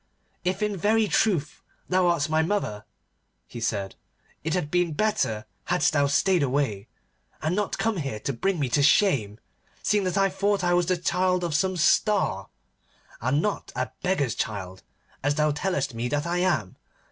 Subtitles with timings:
[0.43, 2.85] 'If in very truth thou art my mother,'
[3.45, 3.93] he said,
[4.43, 6.87] 'it had been better hadst thou stayed away,
[7.39, 9.39] and not come here to bring me to shame,
[9.83, 12.49] seeing that I thought I was the child of some Star,
[13.21, 14.81] and not a beggar's child,
[15.21, 16.77] as thou tellest me that I am.